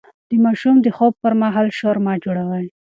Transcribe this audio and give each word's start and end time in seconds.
د 0.29 0.31
ماشوم 0.45 0.75
د 0.81 0.87
خوب 0.97 1.13
پر 1.23 1.33
مهال 1.41 1.67
شور 1.79 1.97
مه 2.05 2.13
جوړوئ. 2.23 2.65